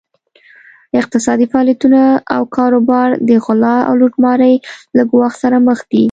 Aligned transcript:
اقتصادي 0.99 1.45
فعالیتونه 1.51 2.01
او 2.35 2.41
کاروبار 2.55 3.09
د 3.27 3.29
غلا 3.45 3.75
او 3.87 3.93
لوټمارۍ 4.01 4.55
له 4.97 5.03
ګواښ 5.11 5.33
سره 5.43 5.57
مخ 5.67 5.79
دي. 5.89 5.99